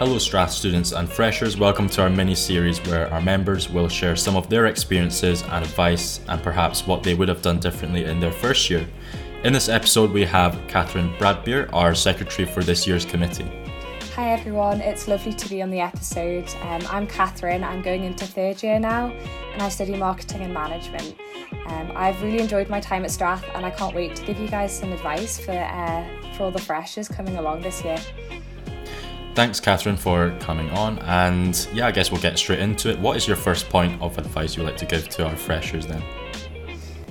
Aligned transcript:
Hello, 0.00 0.16
Strath 0.16 0.50
students 0.50 0.92
and 0.92 1.06
freshers. 1.06 1.58
Welcome 1.58 1.86
to 1.90 2.00
our 2.00 2.08
mini 2.08 2.34
series 2.34 2.78
where 2.86 3.12
our 3.12 3.20
members 3.20 3.68
will 3.68 3.86
share 3.86 4.16
some 4.16 4.34
of 4.34 4.48
their 4.48 4.64
experiences 4.64 5.42
and 5.42 5.62
advice 5.62 6.20
and 6.26 6.42
perhaps 6.42 6.86
what 6.86 7.02
they 7.02 7.12
would 7.12 7.28
have 7.28 7.42
done 7.42 7.60
differently 7.60 8.06
in 8.06 8.18
their 8.18 8.32
first 8.32 8.70
year. 8.70 8.88
In 9.44 9.52
this 9.52 9.68
episode, 9.68 10.10
we 10.10 10.24
have 10.24 10.54
Kathryn 10.68 11.14
Bradbeer, 11.18 11.68
our 11.74 11.94
secretary 11.94 12.48
for 12.48 12.62
this 12.62 12.86
year's 12.86 13.04
committee. 13.04 13.44
Hi 14.14 14.30
everyone, 14.30 14.80
it's 14.80 15.06
lovely 15.06 15.34
to 15.34 15.48
be 15.50 15.60
on 15.60 15.68
the 15.68 15.80
episode. 15.80 16.48
Um, 16.62 16.80
I'm 16.88 17.06
Kathryn, 17.06 17.62
I'm 17.62 17.82
going 17.82 18.04
into 18.04 18.24
third 18.24 18.62
year 18.62 18.80
now 18.80 19.10
and 19.52 19.60
I 19.60 19.68
study 19.68 19.96
marketing 19.96 20.40
and 20.40 20.54
management. 20.54 21.14
Um, 21.66 21.92
I've 21.94 22.22
really 22.22 22.38
enjoyed 22.38 22.70
my 22.70 22.80
time 22.80 23.04
at 23.04 23.10
Strath 23.10 23.44
and 23.54 23.66
I 23.66 23.70
can't 23.70 23.94
wait 23.94 24.16
to 24.16 24.24
give 24.24 24.40
you 24.40 24.48
guys 24.48 24.74
some 24.74 24.92
advice 24.92 25.38
for, 25.38 25.52
uh, 25.52 26.06
for 26.38 26.44
all 26.44 26.50
the 26.50 26.58
freshers 26.58 27.06
coming 27.06 27.36
along 27.36 27.60
this 27.60 27.84
year. 27.84 27.98
Thanks, 29.40 29.58
Kathryn, 29.58 29.98
for 29.98 30.36
coming 30.38 30.68
on. 30.72 30.98
And 30.98 31.66
yeah, 31.72 31.86
I 31.86 31.92
guess 31.92 32.12
we'll 32.12 32.20
get 32.20 32.36
straight 32.36 32.58
into 32.58 32.90
it. 32.90 32.98
What 32.98 33.16
is 33.16 33.26
your 33.26 33.38
first 33.38 33.70
point 33.70 33.98
of 34.02 34.18
advice 34.18 34.54
you'd 34.54 34.64
like 34.64 34.76
to 34.76 34.84
give 34.84 35.08
to 35.08 35.26
our 35.26 35.34
freshers 35.34 35.86
then? 35.86 36.02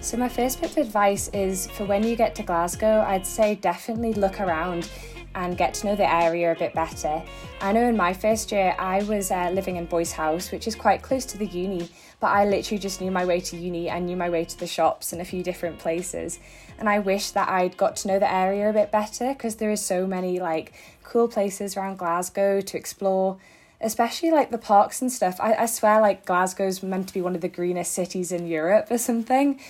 So, 0.00 0.16
my 0.16 0.28
first 0.28 0.60
bit 0.60 0.72
of 0.72 0.78
advice 0.78 1.28
is 1.28 1.68
for 1.68 1.84
when 1.84 2.02
you 2.02 2.16
get 2.16 2.34
to 2.34 2.42
Glasgow, 2.42 3.04
I'd 3.06 3.24
say 3.24 3.54
definitely 3.54 4.12
look 4.14 4.40
around 4.40 4.90
and 5.36 5.56
get 5.56 5.74
to 5.74 5.86
know 5.86 5.94
the 5.94 6.10
area 6.10 6.50
a 6.50 6.56
bit 6.56 6.74
better. 6.74 7.22
I 7.60 7.72
know 7.72 7.88
in 7.88 7.96
my 7.96 8.12
first 8.12 8.50
year 8.50 8.74
I 8.78 9.02
was 9.04 9.30
uh, 9.30 9.50
living 9.50 9.76
in 9.76 9.84
Boys 9.84 10.10
House, 10.10 10.50
which 10.50 10.66
is 10.66 10.74
quite 10.74 11.02
close 11.02 11.24
to 11.26 11.38
the 11.38 11.46
uni, 11.46 11.88
but 12.18 12.28
I 12.28 12.46
literally 12.46 12.78
just 12.78 13.00
knew 13.00 13.10
my 13.10 13.24
way 13.24 13.40
to 13.40 13.56
uni 13.56 13.88
and 13.88 14.06
knew 14.06 14.16
my 14.16 14.30
way 14.30 14.44
to 14.46 14.58
the 14.58 14.66
shops 14.66 15.12
and 15.12 15.20
a 15.20 15.24
few 15.24 15.42
different 15.42 15.78
places. 15.78 16.40
And 16.78 16.88
I 16.88 16.98
wish 16.98 17.30
that 17.30 17.48
I'd 17.48 17.76
got 17.76 17.96
to 17.96 18.08
know 18.08 18.18
the 18.18 18.32
area 18.32 18.68
a 18.70 18.72
bit 18.72 18.90
better 18.90 19.34
because 19.34 19.56
there 19.56 19.70
is 19.70 19.84
so 19.84 20.06
many 20.06 20.40
like 20.40 20.72
cool 21.04 21.28
places 21.28 21.76
around 21.76 21.98
Glasgow 21.98 22.60
to 22.60 22.76
explore 22.76 23.38
especially 23.78 24.30
like 24.30 24.50
the 24.50 24.56
parks 24.56 25.02
and 25.02 25.12
stuff. 25.12 25.36
I, 25.38 25.54
I 25.54 25.66
swear 25.66 26.00
like 26.00 26.24
Glasgow's 26.24 26.82
meant 26.82 27.08
to 27.08 27.14
be 27.14 27.20
one 27.20 27.34
of 27.34 27.42
the 27.42 27.48
greenest 27.48 27.92
cities 27.92 28.32
in 28.32 28.46
Europe 28.46 28.86
or 28.90 28.96
something. 28.96 29.60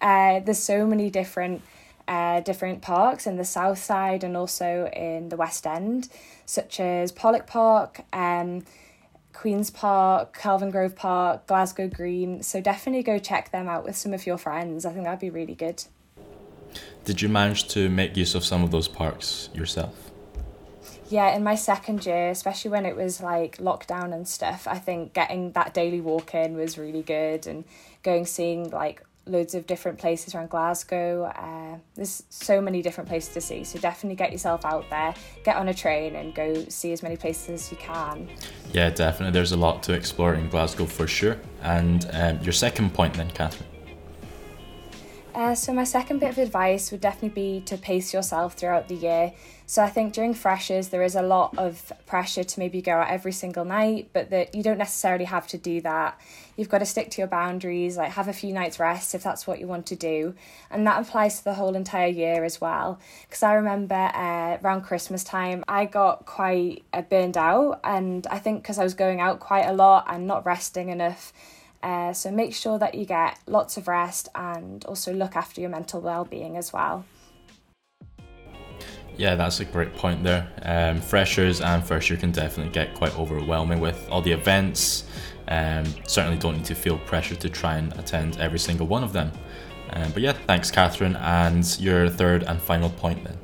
Uh, 0.00 0.40
there's 0.40 0.62
so 0.62 0.86
many 0.86 1.10
different 1.10 1.62
uh, 2.08 2.40
different 2.40 2.82
parks 2.82 3.26
in 3.26 3.36
the 3.36 3.44
south 3.44 3.78
side 3.78 4.22
and 4.22 4.36
also 4.36 4.90
in 4.92 5.28
the 5.28 5.36
west 5.36 5.66
end, 5.66 6.08
such 6.44 6.80
as 6.80 7.12
Pollok 7.12 7.46
Park, 7.46 8.02
um, 8.12 8.64
Queen's 9.32 9.70
Park, 9.70 10.36
Kelvingrove 10.36 10.96
Park, 10.96 11.46
Glasgow 11.46 11.88
Green. 11.88 12.42
So 12.42 12.60
definitely 12.60 13.02
go 13.02 13.18
check 13.18 13.50
them 13.52 13.68
out 13.68 13.84
with 13.84 13.96
some 13.96 14.14
of 14.14 14.26
your 14.26 14.38
friends. 14.38 14.84
I 14.84 14.92
think 14.92 15.04
that'd 15.04 15.20
be 15.20 15.30
really 15.30 15.54
good. 15.54 15.84
Did 17.04 17.22
you 17.22 17.28
manage 17.28 17.68
to 17.68 17.88
make 17.88 18.16
use 18.16 18.34
of 18.34 18.44
some 18.44 18.62
of 18.62 18.70
those 18.70 18.88
parks 18.88 19.48
yourself? 19.54 20.10
Yeah, 21.08 21.36
in 21.36 21.44
my 21.44 21.54
second 21.54 22.04
year, 22.04 22.30
especially 22.30 22.72
when 22.72 22.84
it 22.84 22.96
was 22.96 23.20
like 23.20 23.58
lockdown 23.58 24.12
and 24.12 24.26
stuff, 24.26 24.66
I 24.66 24.78
think 24.78 25.12
getting 25.12 25.52
that 25.52 25.72
daily 25.72 26.00
walk 26.00 26.34
in 26.34 26.56
was 26.56 26.78
really 26.78 27.02
good 27.02 27.46
and 27.46 27.64
going 28.02 28.26
seeing 28.26 28.70
like 28.70 29.04
loads 29.26 29.54
of 29.54 29.66
different 29.66 29.98
places 29.98 30.34
around 30.34 30.50
Glasgow. 30.50 31.24
Uh, 31.24 31.78
there's 31.94 32.22
so 32.30 32.60
many 32.60 32.82
different 32.82 33.08
places 33.08 33.34
to 33.34 33.40
see, 33.40 33.64
so 33.64 33.78
definitely 33.78 34.16
get 34.16 34.32
yourself 34.32 34.64
out 34.64 34.88
there, 34.90 35.14
get 35.44 35.56
on 35.56 35.68
a 35.68 35.74
train, 35.74 36.16
and 36.16 36.34
go 36.34 36.64
see 36.68 36.92
as 36.92 37.02
many 37.02 37.16
places 37.16 37.48
as 37.48 37.70
you 37.70 37.76
can. 37.78 38.28
Yeah, 38.72 38.90
definitely. 38.90 39.32
There's 39.32 39.52
a 39.52 39.56
lot 39.56 39.82
to 39.84 39.92
explore 39.92 40.34
in 40.34 40.48
Glasgow 40.48 40.86
for 40.86 41.06
sure. 41.06 41.38
And 41.62 42.08
um, 42.12 42.40
your 42.42 42.52
second 42.52 42.94
point, 42.94 43.14
then, 43.14 43.30
Kathryn. 43.30 43.75
Uh, 45.36 45.54
so 45.54 45.70
my 45.70 45.84
second 45.84 46.18
bit 46.18 46.30
of 46.30 46.38
advice 46.38 46.90
would 46.90 47.02
definitely 47.02 47.28
be 47.28 47.60
to 47.60 47.76
pace 47.76 48.14
yourself 48.14 48.54
throughout 48.54 48.88
the 48.88 48.94
year. 48.94 49.34
So 49.66 49.82
I 49.82 49.90
think 49.90 50.14
during 50.14 50.32
freshers 50.32 50.88
there 50.88 51.02
is 51.02 51.14
a 51.14 51.20
lot 51.20 51.58
of 51.58 51.92
pressure 52.06 52.42
to 52.42 52.58
maybe 52.58 52.80
go 52.80 52.92
out 52.92 53.10
every 53.10 53.32
single 53.32 53.66
night, 53.66 54.08
but 54.14 54.30
that 54.30 54.54
you 54.54 54.62
don't 54.62 54.78
necessarily 54.78 55.26
have 55.26 55.46
to 55.48 55.58
do 55.58 55.82
that. 55.82 56.18
You've 56.56 56.70
got 56.70 56.78
to 56.78 56.86
stick 56.86 57.10
to 57.10 57.18
your 57.20 57.28
boundaries, 57.28 57.98
like 57.98 58.12
have 58.12 58.28
a 58.28 58.32
few 58.32 58.54
nights 58.54 58.80
rest 58.80 59.14
if 59.14 59.22
that's 59.22 59.46
what 59.46 59.60
you 59.60 59.66
want 59.66 59.84
to 59.86 59.96
do, 59.96 60.34
and 60.70 60.86
that 60.86 61.02
applies 61.02 61.36
to 61.36 61.44
the 61.44 61.54
whole 61.54 61.76
entire 61.76 62.08
year 62.08 62.42
as 62.42 62.58
well. 62.58 62.98
Because 63.28 63.42
I 63.42 63.52
remember 63.52 63.94
uh, 63.94 64.56
around 64.64 64.84
Christmas 64.84 65.22
time 65.22 65.64
I 65.68 65.84
got 65.84 66.24
quite 66.24 66.82
uh, 66.94 67.02
burned 67.02 67.36
out, 67.36 67.80
and 67.84 68.26
I 68.28 68.38
think 68.38 68.62
because 68.62 68.78
I 68.78 68.84
was 68.84 68.94
going 68.94 69.20
out 69.20 69.40
quite 69.40 69.66
a 69.66 69.74
lot 69.74 70.06
and 70.08 70.26
not 70.26 70.46
resting 70.46 70.88
enough 70.88 71.34
uh, 71.86 72.12
so 72.12 72.32
make 72.32 72.52
sure 72.52 72.80
that 72.80 72.96
you 72.96 73.06
get 73.06 73.38
lots 73.46 73.76
of 73.76 73.86
rest 73.86 74.28
and 74.34 74.84
also 74.86 75.12
look 75.12 75.36
after 75.36 75.60
your 75.60 75.70
mental 75.70 76.00
well-being 76.00 76.56
as 76.56 76.72
well. 76.72 77.04
Yeah, 79.16 79.36
that's 79.36 79.60
a 79.60 79.64
great 79.64 79.94
point 79.94 80.24
there. 80.24 80.48
Um, 80.62 81.00
freshers 81.00 81.60
and 81.60 81.84
first 81.84 82.10
year 82.10 82.18
can 82.18 82.32
definitely 82.32 82.72
get 82.72 82.92
quite 82.96 83.16
overwhelming 83.16 83.78
with 83.78 84.08
all 84.10 84.20
the 84.20 84.32
events. 84.32 85.04
Um, 85.46 85.84
certainly 86.08 86.38
don't 86.38 86.56
need 86.56 86.64
to 86.64 86.74
feel 86.74 86.98
pressure 86.98 87.36
to 87.36 87.48
try 87.48 87.76
and 87.76 87.96
attend 88.00 88.40
every 88.40 88.58
single 88.58 88.88
one 88.88 89.04
of 89.04 89.12
them. 89.12 89.30
Um, 89.90 90.10
but 90.10 90.22
yeah, 90.22 90.32
thanks, 90.32 90.72
Kathryn. 90.72 91.16
And 91.20 91.78
your 91.78 92.08
third 92.08 92.42
and 92.42 92.60
final 92.60 92.90
point 92.90 93.22
then. 93.22 93.38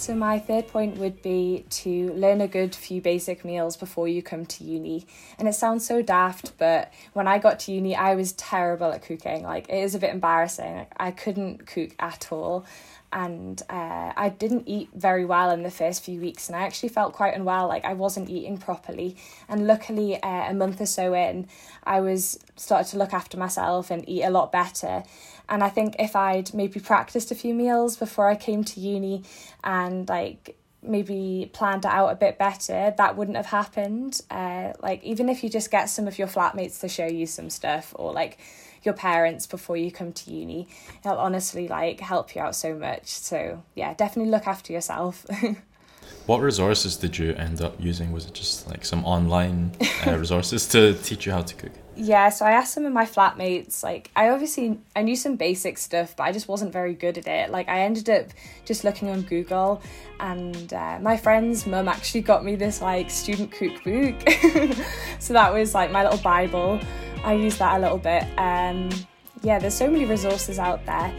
So, 0.00 0.14
my 0.14 0.38
third 0.38 0.66
point 0.68 0.96
would 0.96 1.20
be 1.20 1.66
to 1.68 2.14
learn 2.14 2.40
a 2.40 2.48
good 2.48 2.74
few 2.74 3.02
basic 3.02 3.44
meals 3.44 3.76
before 3.76 4.08
you 4.08 4.22
come 4.22 4.46
to 4.46 4.64
uni. 4.64 5.06
And 5.38 5.46
it 5.46 5.52
sounds 5.52 5.86
so 5.86 6.00
daft, 6.00 6.56
but 6.56 6.90
when 7.12 7.28
I 7.28 7.38
got 7.38 7.60
to 7.60 7.72
uni, 7.72 7.94
I 7.94 8.14
was 8.14 8.32
terrible 8.32 8.92
at 8.92 9.02
cooking. 9.02 9.42
Like, 9.42 9.68
it 9.68 9.76
is 9.76 9.94
a 9.94 9.98
bit 9.98 10.08
embarrassing. 10.08 10.86
I 10.96 11.10
couldn't 11.10 11.66
cook 11.66 11.90
at 11.98 12.32
all 12.32 12.64
and 13.12 13.60
uh, 13.68 14.12
I 14.16 14.28
didn't 14.28 14.68
eat 14.68 14.90
very 14.94 15.24
well 15.24 15.50
in 15.50 15.62
the 15.62 15.70
first 15.70 16.04
few 16.04 16.20
weeks, 16.20 16.48
and 16.48 16.54
I 16.54 16.62
actually 16.62 16.90
felt 16.90 17.12
quite 17.12 17.34
unwell, 17.34 17.66
like 17.66 17.84
I 17.84 17.94
wasn't 17.94 18.30
eating 18.30 18.56
properly. 18.56 19.16
And 19.48 19.66
luckily, 19.66 20.22
uh, 20.22 20.50
a 20.50 20.54
month 20.54 20.80
or 20.80 20.86
so 20.86 21.14
in, 21.14 21.48
I 21.82 22.00
was 22.00 22.38
started 22.56 22.88
to 22.92 22.98
look 22.98 23.12
after 23.12 23.36
myself 23.36 23.90
and 23.90 24.08
eat 24.08 24.22
a 24.22 24.30
lot 24.30 24.52
better. 24.52 25.02
And 25.48 25.64
I 25.64 25.68
think 25.70 25.96
if 25.98 26.14
I'd 26.14 26.54
maybe 26.54 26.78
practiced 26.78 27.32
a 27.32 27.34
few 27.34 27.52
meals 27.52 27.96
before 27.96 28.28
I 28.28 28.36
came 28.36 28.62
to 28.62 28.78
uni, 28.78 29.24
and 29.64 29.89
like 30.08 30.56
maybe 30.82 31.50
planned 31.52 31.84
it 31.84 31.90
out 31.90 32.08
a 32.08 32.14
bit 32.14 32.38
better, 32.38 32.94
that 32.96 33.16
wouldn't 33.16 33.36
have 33.36 33.46
happened. 33.46 34.20
Uh, 34.30 34.72
like 34.82 35.02
even 35.04 35.28
if 35.28 35.44
you 35.44 35.50
just 35.50 35.70
get 35.70 35.86
some 35.86 36.08
of 36.08 36.18
your 36.18 36.28
flatmates 36.28 36.80
to 36.80 36.88
show 36.88 37.06
you 37.06 37.26
some 37.26 37.50
stuff, 37.50 37.94
or 37.96 38.12
like 38.12 38.38
your 38.82 38.94
parents 38.94 39.46
before 39.46 39.76
you 39.76 39.90
come 39.90 40.12
to 40.12 40.30
uni. 40.30 40.68
It'll 41.04 41.18
honestly 41.18 41.68
like 41.68 42.00
help 42.00 42.34
you 42.34 42.40
out 42.40 42.54
so 42.54 42.74
much. 42.74 43.06
So 43.08 43.62
yeah, 43.74 43.94
definitely 43.94 44.30
look 44.30 44.46
after 44.46 44.72
yourself. 44.72 45.26
what 46.26 46.40
resources 46.40 46.96
did 46.96 47.18
you 47.18 47.34
end 47.34 47.60
up 47.60 47.74
using? 47.78 48.12
Was 48.12 48.26
it 48.26 48.34
just 48.34 48.68
like 48.68 48.84
some 48.84 49.04
online 49.04 49.72
uh, 50.06 50.16
resources 50.18 50.66
to 50.68 50.94
teach 50.94 51.26
you 51.26 51.32
how 51.32 51.42
to 51.42 51.54
cook? 51.54 51.72
Yeah, 51.96 52.28
so 52.30 52.46
I 52.46 52.52
asked 52.52 52.72
some 52.74 52.86
of 52.86 52.92
my 52.92 53.04
flatmates. 53.04 53.82
Like, 53.82 54.10
I 54.14 54.30
obviously 54.30 54.78
I 54.94 55.02
knew 55.02 55.16
some 55.16 55.36
basic 55.36 55.76
stuff, 55.76 56.16
but 56.16 56.24
I 56.24 56.32
just 56.32 56.48
wasn't 56.48 56.72
very 56.72 56.94
good 56.94 57.18
at 57.18 57.26
it. 57.26 57.50
Like, 57.50 57.68
I 57.68 57.80
ended 57.80 58.08
up 58.08 58.26
just 58.64 58.84
looking 58.84 59.10
on 59.10 59.22
Google, 59.22 59.82
and 60.20 60.72
uh, 60.72 60.98
my 61.00 61.16
friend's 61.16 61.66
mum 61.66 61.88
actually 61.88 62.22
got 62.22 62.44
me 62.44 62.54
this 62.56 62.80
like 62.80 63.10
student 63.10 63.50
cookbook. 63.50 64.14
so 65.18 65.32
that 65.34 65.52
was 65.52 65.74
like 65.74 65.90
my 65.90 66.04
little 66.04 66.20
bible. 66.20 66.80
I 67.24 67.34
used 67.34 67.58
that 67.58 67.76
a 67.76 67.80
little 67.80 67.98
bit. 67.98 68.24
Um, 68.38 68.88
yeah, 69.42 69.58
there's 69.58 69.74
so 69.74 69.90
many 69.90 70.04
resources 70.04 70.58
out 70.58 70.84
there, 70.86 71.12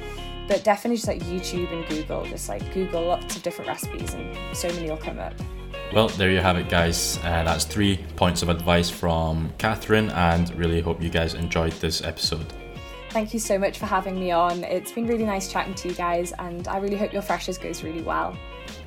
but 0.47 0.63
definitely 0.63 0.97
just 0.97 1.07
like 1.07 1.21
YouTube 1.21 1.71
and 1.73 1.87
Google. 1.87 2.25
Just 2.25 2.49
like 2.49 2.73
Google 2.73 3.05
lots 3.05 3.35
of 3.35 3.43
different 3.43 3.67
recipes, 3.67 4.13
and 4.13 4.57
so 4.57 4.67
many 4.69 4.89
will 4.89 4.97
come 4.97 5.19
up. 5.19 5.33
Well, 5.93 6.07
there 6.07 6.31
you 6.31 6.39
have 6.39 6.57
it, 6.57 6.69
guys. 6.69 7.17
Uh, 7.17 7.43
that's 7.43 7.65
three 7.65 7.97
points 8.15 8.41
of 8.41 8.49
advice 8.49 8.89
from 8.89 9.51
Kathryn, 9.57 10.09
and 10.13 10.53
really 10.55 10.79
hope 10.79 11.01
you 11.01 11.09
guys 11.09 11.33
enjoyed 11.33 11.73
this 11.73 12.01
episode. 12.01 12.45
Thank 13.09 13.33
you 13.33 13.39
so 13.41 13.59
much 13.59 13.77
for 13.77 13.87
having 13.87 14.17
me 14.17 14.31
on. 14.31 14.63
It's 14.63 14.93
been 14.93 15.05
really 15.05 15.25
nice 15.25 15.51
chatting 15.51 15.73
to 15.75 15.89
you 15.89 15.93
guys, 15.93 16.31
and 16.39 16.65
I 16.69 16.77
really 16.77 16.95
hope 16.95 17.11
your 17.11 17.21
freshers 17.21 17.57
goes 17.57 17.83
really 17.83 18.03
well. 18.03 18.37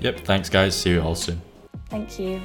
Yep, 0.01 0.21
thanks, 0.21 0.49
guys. 0.49 0.75
See 0.75 0.93
you 0.93 1.03
all 1.03 1.15
soon. 1.15 1.43
Thank 1.91 2.19
you. 2.19 2.41